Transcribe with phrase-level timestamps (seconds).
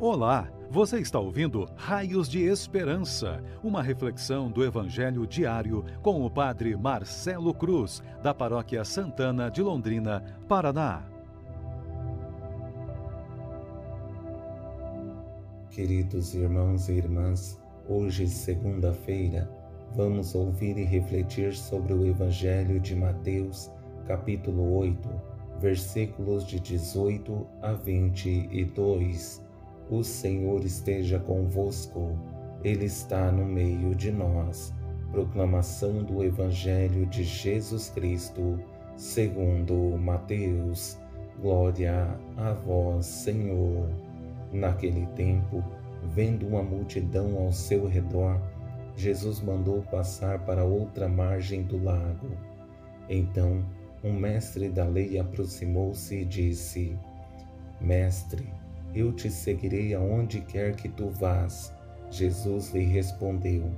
[0.00, 6.76] Olá, você está ouvindo Raios de Esperança, uma reflexão do Evangelho diário com o Padre
[6.76, 11.04] Marcelo Cruz, da Paróquia Santana de Londrina, Paraná.
[15.70, 19.48] Queridos irmãos e irmãs, hoje, segunda-feira,
[19.94, 23.70] vamos ouvir e refletir sobre o Evangelho de Mateus,
[24.08, 25.08] capítulo 8,
[25.60, 29.43] versículos de 18 a 22
[29.90, 32.18] o Senhor esteja convosco,
[32.62, 34.72] Ele está no meio de nós.
[35.10, 38.58] Proclamação do Evangelho de Jesus Cristo,
[38.96, 40.98] segundo Mateus.
[41.40, 43.88] Glória a vós, Senhor.
[44.52, 45.62] Naquele tempo,
[46.14, 48.40] vendo uma multidão ao seu redor,
[48.96, 52.30] Jesus mandou passar para outra margem do lago.
[53.08, 53.64] Então,
[54.02, 56.96] um mestre da lei aproximou-se e disse:
[57.80, 58.52] Mestre,
[58.94, 61.72] eu te seguirei aonde quer que tu vás.
[62.10, 63.70] Jesus lhe respondeu: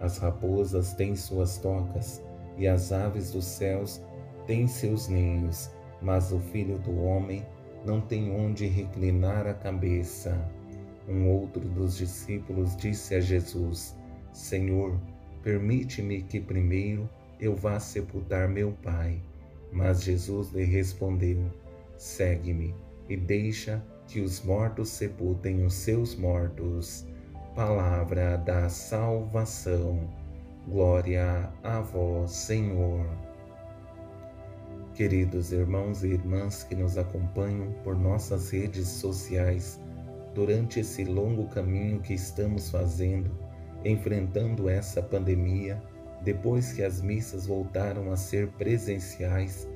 [0.00, 2.22] As raposas têm suas tocas
[2.56, 4.00] e as aves dos céus
[4.46, 5.70] têm seus ninhos,
[6.02, 7.44] mas o filho do homem
[7.84, 10.36] não tem onde reclinar a cabeça.
[11.08, 13.96] Um outro dos discípulos disse a Jesus:
[14.32, 14.98] Senhor,
[15.42, 17.08] permite-me que primeiro
[17.38, 19.22] eu vá sepultar meu pai.
[19.72, 21.44] Mas Jesus lhe respondeu:
[21.96, 22.74] Segue-me
[23.08, 27.06] e deixa que os mortos sepultem os seus mortos.
[27.54, 30.08] Palavra da salvação.
[30.68, 33.06] Glória a vós, Senhor.
[34.94, 39.78] Queridos irmãos e irmãs que nos acompanham por nossas redes sociais,
[40.34, 43.30] durante esse longo caminho que estamos fazendo,
[43.84, 45.82] enfrentando essa pandemia,
[46.22, 49.68] depois que as missas voltaram a ser presenciais,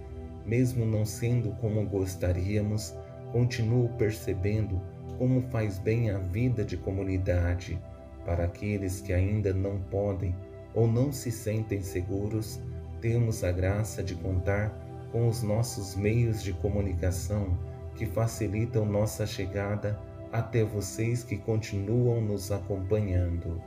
[0.47, 2.95] mesmo não sendo como gostaríamos,
[3.33, 4.81] continuo percebendo
[5.19, 7.81] como faz bem a vida de comunidade
[8.25, 10.35] para aqueles que ainda não podem
[10.75, 12.61] ou não se sentem seguros.
[13.01, 14.71] Temos a graça de contar
[15.13, 17.59] com os nossos meios de comunicação
[17.95, 19.99] que facilitam nossa chegada
[20.33, 23.61] até vocês que continuam nos acompanhando.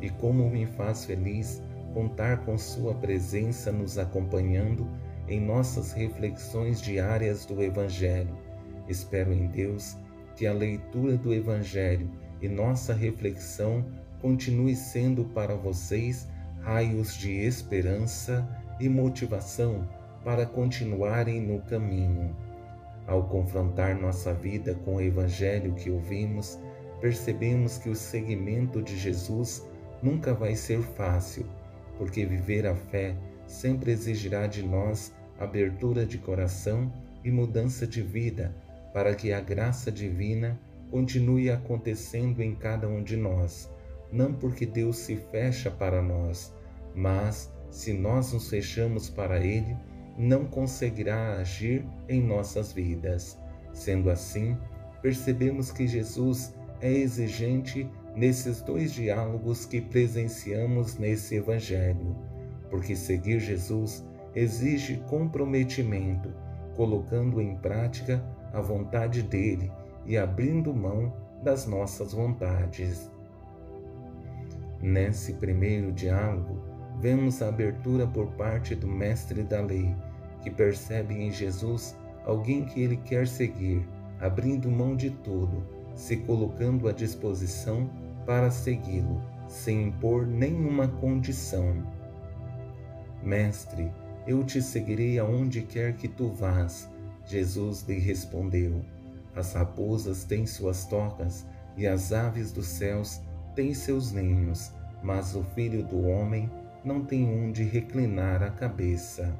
[0.00, 1.62] E como me faz feliz
[1.94, 4.86] contar com Sua presença nos acompanhando
[5.28, 8.36] em nossas reflexões diárias do Evangelho
[8.88, 9.96] Espero em Deus
[10.36, 12.10] que a leitura do Evangelho
[12.42, 13.84] e nossa reflexão
[14.20, 16.28] continue sendo para vocês
[16.60, 18.46] raios de esperança
[18.80, 19.88] e motivação
[20.24, 22.34] para continuarem no caminho.
[23.06, 26.58] Ao confrontar nossa vida com o Evangelho que ouvimos,
[27.00, 29.66] percebemos que o seguimento de Jesus
[30.02, 31.46] nunca vai ser fácil,
[31.98, 33.14] porque viver a fé
[33.46, 36.90] sempre exigirá de nós abertura de coração
[37.22, 38.54] e mudança de vida
[38.94, 43.68] para que a graça divina continue acontecendo em cada um de nós,
[44.12, 46.54] não porque Deus se fecha para nós,
[46.94, 49.76] mas se nós nos fechamos para Ele,
[50.16, 53.36] não conseguirá agir em nossas vidas.
[53.72, 54.56] Sendo assim,
[55.02, 62.16] percebemos que Jesus é exigente nesses dois diálogos que presenciamos nesse Evangelho,
[62.70, 64.06] porque seguir Jesus
[64.36, 66.32] exige comprometimento,
[66.76, 69.70] colocando em prática a vontade dele
[70.06, 73.10] e abrindo mão das nossas vontades.
[74.80, 76.62] Nesse primeiro diálogo,
[77.00, 79.94] vemos a abertura por parte do mestre da lei,
[80.42, 83.86] que percebe em Jesus alguém que ele quer seguir,
[84.20, 87.90] abrindo mão de tudo, se colocando à disposição
[88.24, 91.82] para segui-lo, sem impor nenhuma condição.
[93.22, 93.90] Mestre,
[94.26, 96.90] eu te seguirei aonde quer que tu vás,
[97.26, 98.84] Jesus lhe respondeu:
[99.34, 101.46] As raposas têm suas tocas
[101.76, 103.20] e as aves dos céus
[103.54, 104.70] têm seus ninhos,
[105.02, 106.50] mas o filho do homem
[106.84, 109.34] não tem onde reclinar a cabeça.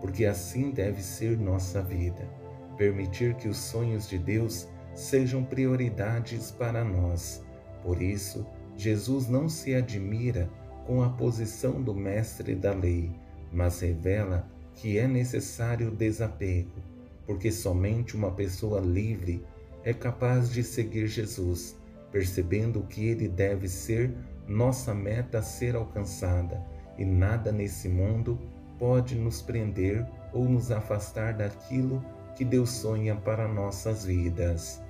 [0.00, 2.28] Porque assim deve ser nossa vida,
[2.76, 7.42] permitir que os sonhos de Deus sejam prioridades para nós.
[7.84, 8.44] Por isso,
[8.76, 10.50] Jesus não se admira
[10.86, 13.12] com a posição do mestre da lei,
[13.52, 16.91] mas revela que é necessário desapego
[17.32, 19.42] porque somente uma pessoa livre
[19.84, 21.74] é capaz de seguir Jesus,
[22.10, 24.14] percebendo que ele deve ser
[24.46, 26.62] nossa meta a ser alcançada
[26.98, 28.38] e nada nesse mundo
[28.78, 32.04] pode nos prender ou nos afastar daquilo
[32.36, 34.82] que Deus sonha para nossas vidas.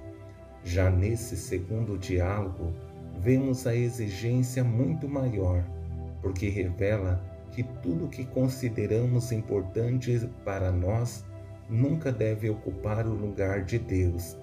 [0.65, 2.73] Já nesse segundo diálogo,
[3.21, 5.65] vemos a exigência muito maior,
[6.21, 11.25] porque revela que tudo que consideramos importante para nós
[11.73, 14.37] nunca deve ocupar o lugar de Deus.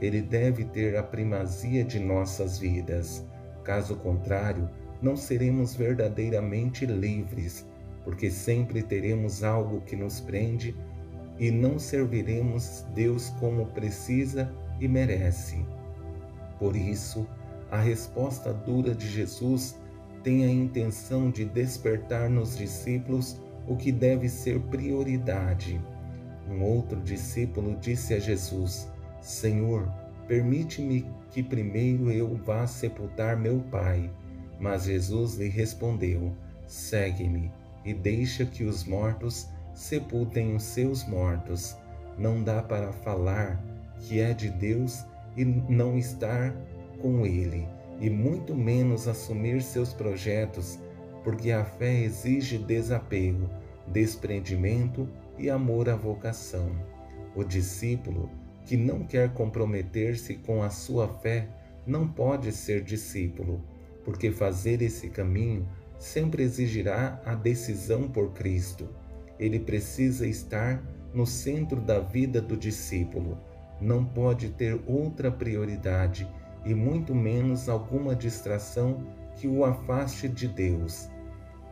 [0.00, 3.24] ele deve ter a primazia de nossas vidas.
[3.62, 4.68] Caso contrário,
[5.00, 7.64] não seremos verdadeiramente livres,
[8.02, 10.76] porque sempre teremos algo que nos prende
[11.38, 15.64] e não serviremos Deus como precisa e merece.
[16.58, 17.26] Por isso,
[17.70, 19.78] a resposta dura de Jesus
[20.22, 25.80] tem a intenção de despertar nos discípulos o que deve ser prioridade.
[26.48, 28.88] Um outro discípulo disse a Jesus:
[29.20, 29.88] Senhor,
[30.28, 34.10] permite-me que primeiro eu vá sepultar meu pai.
[34.60, 36.32] Mas Jesus lhe respondeu:
[36.66, 37.50] Segue-me
[37.84, 41.76] e deixa que os mortos sepultem os seus mortos.
[42.18, 43.62] Não dá para falar
[43.98, 45.04] que é de Deus
[45.36, 46.54] e não estar
[47.00, 47.66] com Ele,
[48.00, 50.78] e muito menos assumir seus projetos,
[51.24, 53.48] porque a fé exige desapego,
[53.88, 55.08] desprendimento
[55.38, 56.70] e amor à vocação.
[57.34, 58.30] O discípulo
[58.64, 61.48] que não quer comprometer-se com a sua fé
[61.86, 63.62] não pode ser discípulo,
[64.04, 68.88] porque fazer esse caminho sempre exigirá a decisão por Cristo.
[69.38, 70.82] Ele precisa estar
[71.12, 73.38] no centro da vida do discípulo,
[73.80, 76.28] não pode ter outra prioridade
[76.64, 79.06] e muito menos alguma distração
[79.36, 81.08] que o afaste de Deus.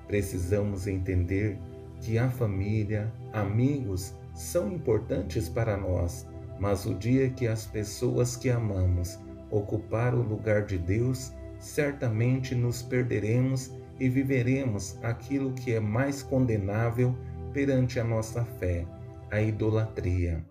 [0.07, 1.59] Precisamos entender
[2.03, 6.27] que a família, amigos são importantes para nós,
[6.59, 9.19] mas o dia que as pessoas que amamos
[9.51, 17.17] ocupar o lugar de Deus, certamente nos perderemos e viveremos aquilo que é mais condenável
[17.53, 18.85] perante a nossa fé,
[19.31, 20.45] a idolatria.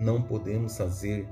[0.00, 1.28] Não podemos fazer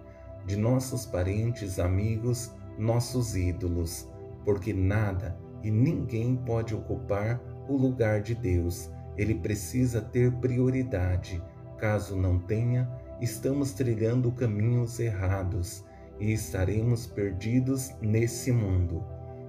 [0.46, 4.08] de nossos parentes, amigos, nossos ídolos,
[4.44, 8.90] porque nada e ninguém pode ocupar o lugar de Deus.
[9.16, 11.42] Ele precisa ter prioridade.
[11.78, 12.88] Caso não tenha,
[13.20, 15.84] estamos trilhando caminhos errados
[16.18, 19.04] e estaremos perdidos nesse mundo.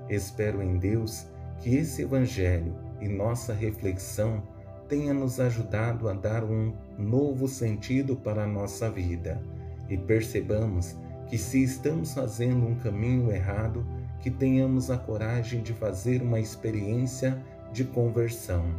[0.10, 1.28] Espero em Deus
[1.60, 4.44] que esse Evangelho e nossa reflexão
[4.88, 9.42] tenha nos ajudado a dar um novo sentido para a nossa vida
[9.90, 10.96] e percebamos
[11.28, 13.86] que se estamos fazendo um caminho errado,
[14.20, 18.76] que tenhamos a coragem de fazer uma experiência de conversão,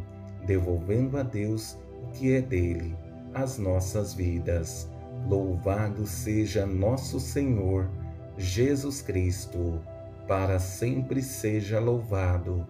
[0.47, 2.95] devolvendo a Deus o que é dele,
[3.35, 4.89] as nossas vidas.
[5.29, 7.87] Louvado seja nosso Senhor
[8.37, 9.79] Jesus Cristo,
[10.27, 12.65] para sempre seja louvado.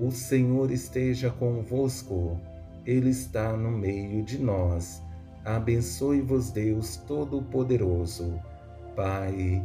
[0.00, 2.40] O Senhor esteja convosco
[2.88, 5.02] ele está no meio de nós.
[5.44, 8.40] Abençoe-vos, Deus Todo-Poderoso,
[8.96, 9.62] Pai,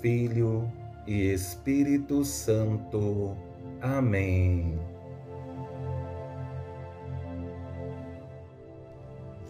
[0.00, 0.72] Filho
[1.06, 3.36] e Espírito Santo.
[3.82, 4.91] Amém.